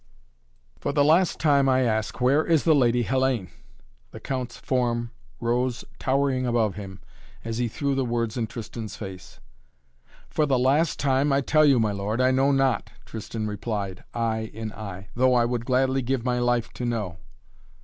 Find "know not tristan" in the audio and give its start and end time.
12.31-13.45